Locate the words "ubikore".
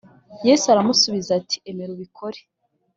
1.95-2.39